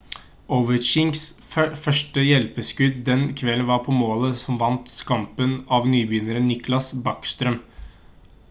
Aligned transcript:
ovechkins 0.55 1.25
første 1.55 2.23
hjelpeskudd 2.29 2.97
den 3.09 3.21
kvelden 3.41 3.67
var 3.73 3.83
på 3.89 3.95
målet 3.99 4.39
som 4.41 4.57
vant 4.63 4.95
kampen 5.11 5.55
av 5.79 5.89
nybegynner 5.97 6.45
nicklas 6.49 6.89
backstrøm 7.09 7.61